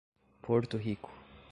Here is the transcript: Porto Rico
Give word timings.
Porto 0.41 0.79
Rico 0.81 1.13